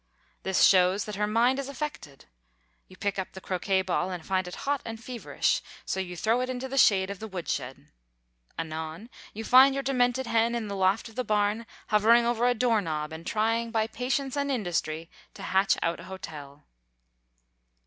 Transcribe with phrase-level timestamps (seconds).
[0.41, 2.25] This shows that her mind is affected.
[2.87, 6.41] You pick up the croquet ball, and find it hot and feverish, so you throw
[6.41, 7.91] it into the shade of the woodshed.
[8.57, 12.55] Anon, you find your demented hen in the loft of the barn hovering over a
[12.55, 16.63] door knob and trying by patience and industry to hatch out a hotel.